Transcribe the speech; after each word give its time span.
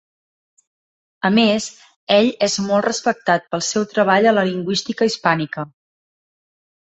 A 1.27 1.29
més, 1.35 1.65
ell 2.15 2.29
és 2.47 2.55
molt 2.69 2.87
respectat 2.87 3.45
pel 3.53 3.63
seu 3.67 3.85
treball 3.91 4.29
a 4.29 4.33
la 4.39 4.45
lingüística 4.49 5.09
hispànica. 5.11 5.67